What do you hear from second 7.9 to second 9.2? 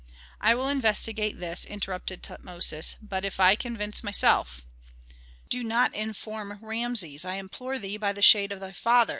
by the shade of thy father!"